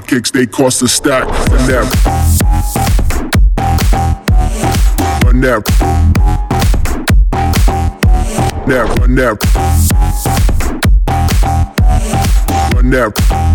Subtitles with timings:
[0.00, 1.24] my kicks, they cost a stack.
[1.24, 1.84] Run that,
[5.24, 5.64] run that,
[8.66, 9.38] that, run that,
[12.74, 13.47] run that.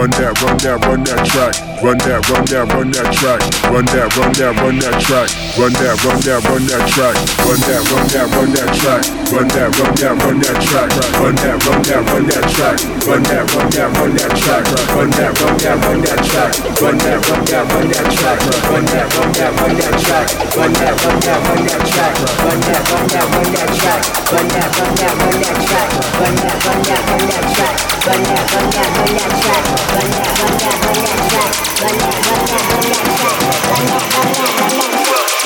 [0.00, 1.52] Run that, run that, run that track.
[1.84, 3.40] Run that, run that, run that track.
[3.68, 5.28] Run that, run that, run that track.
[5.60, 7.20] Run that, run that, run that track.
[7.44, 9.04] Run that, run that, run that track.
[9.28, 10.88] Run that, run that, run that track.
[11.20, 12.80] Run that, run that, run that track.
[13.04, 14.64] Run that, run that, run that track.
[14.88, 16.48] Run that, run that, run that track.
[16.80, 18.40] Run that, run that, run that track.
[18.40, 20.40] Run that, run that, run that track.
[20.56, 22.16] Run that, run that, run that track.
[22.40, 24.00] Run that, run that, run that track.
[24.32, 25.90] Run that, run that, run that track.
[26.16, 27.76] Run that, run that, run that track.
[28.00, 29.79] Run that, run that, run that track.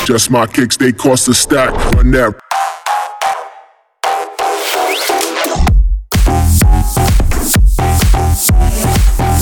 [0.05, 1.73] Just my kicks, they cost a stack.
[1.95, 2.39] Run that.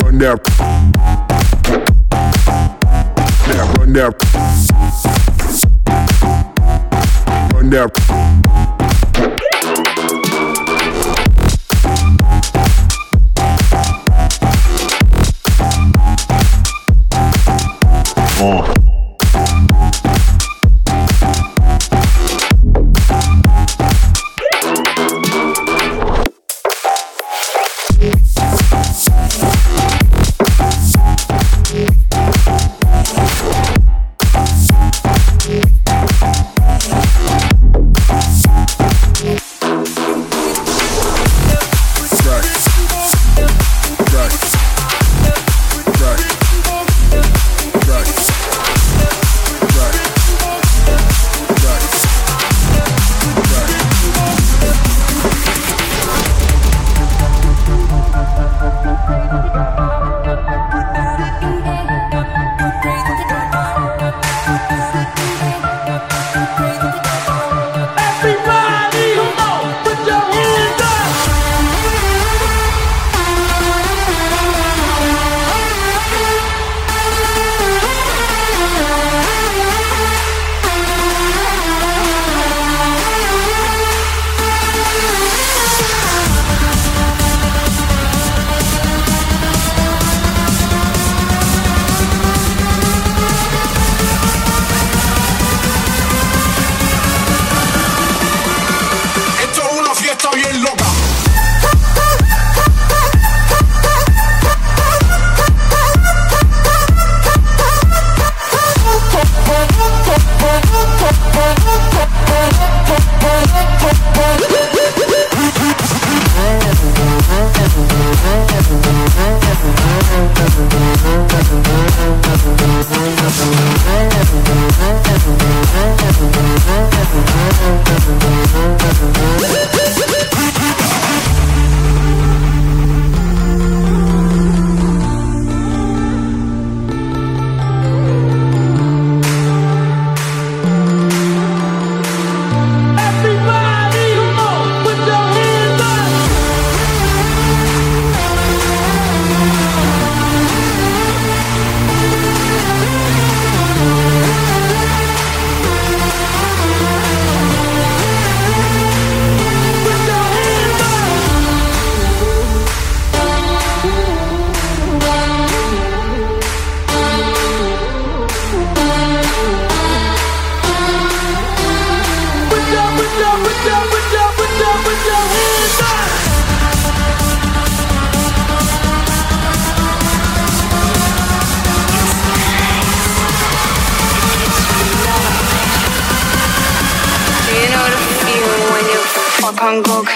[0.04, 0.40] Run that.
[3.48, 4.14] Yeah, run that.
[7.52, 8.21] Run that.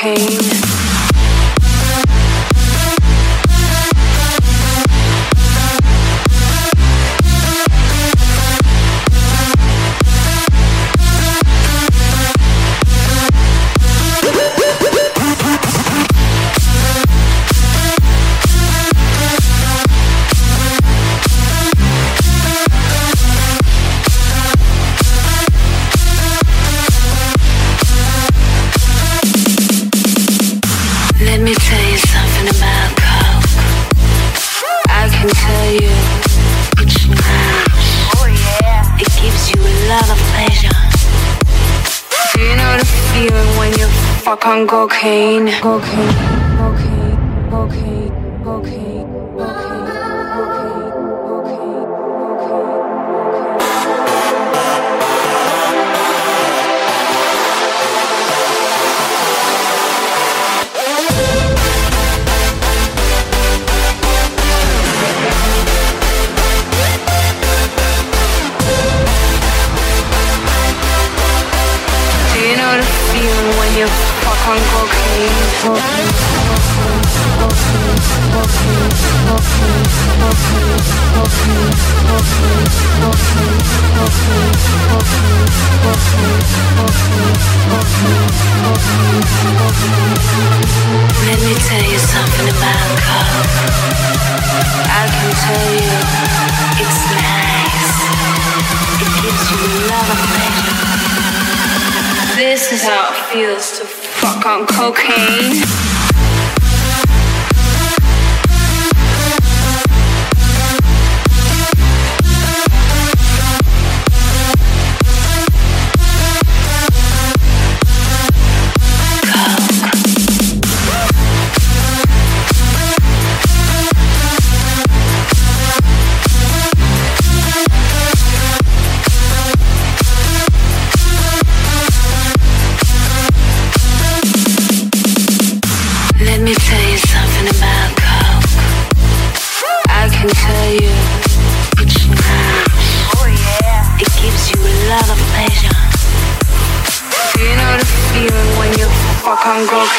[0.07, 0.56] On
[44.97, 46.16] Cocaine, cocaine,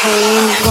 [0.08, 0.67] pain.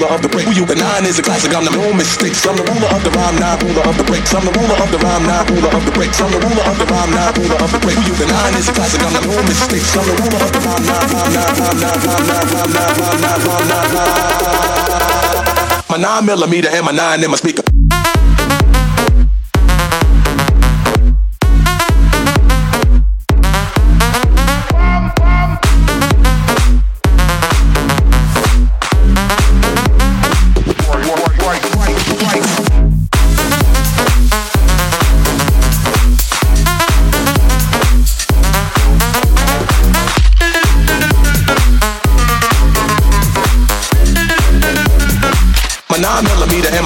[0.00, 0.46] Ruler of the break.
[0.48, 0.64] Who you?
[0.64, 2.46] The nine is a classic, I'm the no mistakes.
[2.46, 4.32] I'm the ruler of the rhyme, not ruler of the breaks.
[4.34, 6.20] I'm the ruler of the rhyme, not ruler of the breaks.
[6.20, 7.96] I'm the ruler of the rhyme, not ruler of the break.
[8.00, 8.14] Who you?
[8.16, 9.92] The nine is a classic, I'm the no mistakes.
[9.96, 13.20] I'm the ruler of the rhyme, rhyme, not rhyme, not rhyme, not rhyme, not rhyme,
[13.20, 15.20] not rhyme, not rhyme.
[15.90, 17.69] My nine millimeter and my nine in my speaker.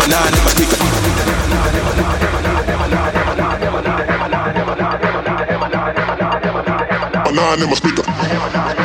[0.08, 0.32] Nine
[7.62, 8.83] in my speaker.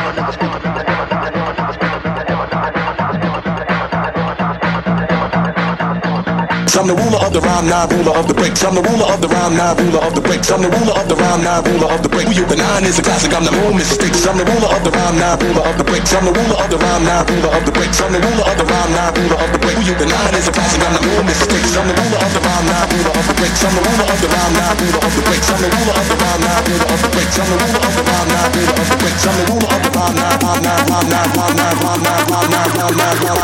[6.80, 8.64] I'm the ruler of the rhyme, not ruler of the breaks.
[8.64, 10.48] I'm the ruler of the rhyme, not ruler of the breaks.
[10.48, 12.24] I'm the ruler of the rhyme, not ruler of the break.
[12.32, 12.48] You?
[12.48, 13.36] The nine is a classic.
[13.36, 14.24] I'm the no mistakes.
[14.24, 16.08] I'm the ruler of the rhyme, not ruler of the breaks.
[16.16, 18.00] I'm the ruler of the rhyme, not ruler of the breaks.
[18.00, 19.76] I'm the ruler of the rhyme, not ruler of the break.
[19.84, 19.92] You?
[19.92, 20.80] The nine is a classic.
[20.80, 21.76] I'm the no mistakes.
[21.76, 23.60] I'm the ruler of the rhyme, not ruler of the breaks.
[23.60, 25.48] I'm the ruler of the rhyme, not ruler of the breaks.
[25.52, 27.36] I'm the ruler of the rhyme, not ruler of the breaks.
[27.36, 29.28] I'm the ruler of the rhyme, not ruler of the breaks.
[29.28, 32.64] I'm the ruler of the rhyme, not rhyme, not rhyme, not rhyme, not rhyme, not
[32.64, 33.36] rhyme, not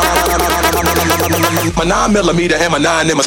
[0.57, 3.26] rhyme, My nine millimeter and my nine in my speaker.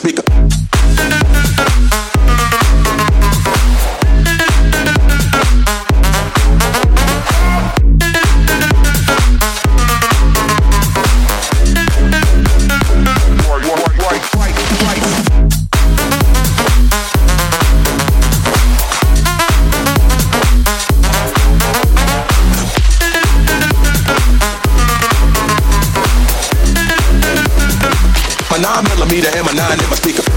[28.61, 30.30] nine millimeter and my nine in my speaker.